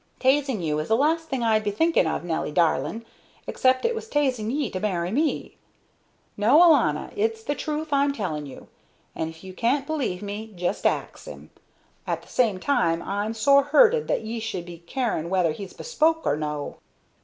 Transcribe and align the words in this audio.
"T'asing 0.19 0.63
you 0.63 0.79
is 0.79 0.87
the 0.87 0.95
last 0.97 1.29
thing 1.29 1.43
I'd 1.43 1.63
be 1.63 1.69
thinking 1.69 2.07
of, 2.07 2.23
Nelly 2.23 2.51
darlin', 2.51 3.05
except 3.45 3.85
it 3.85 3.93
was 3.93 4.07
t'asing 4.09 4.49
ye 4.49 4.71
to 4.71 4.79
marry 4.79 5.11
me. 5.11 5.57
No, 6.35 6.57
alanna, 6.63 7.11
it's 7.15 7.43
the 7.43 7.53
truth 7.53 7.93
I'm 7.93 8.11
telling 8.11 8.47
you, 8.47 8.67
and 9.15 9.29
if 9.29 9.43
you 9.43 9.53
can't 9.53 9.85
believe 9.85 10.23
me 10.23 10.53
just 10.55 10.87
ax 10.87 11.25
him. 11.27 11.51
At 12.07 12.23
the 12.23 12.29
same 12.29 12.59
time, 12.59 13.03
I'm 13.03 13.35
sore 13.35 13.61
hurted 13.65 14.07
that 14.07 14.23
ye 14.23 14.39
should 14.39 14.65
be 14.65 14.79
caring 14.79 15.29
whether 15.29 15.51
he's 15.51 15.73
bespoke 15.73 16.25
or 16.25 16.35
no." 16.35 16.77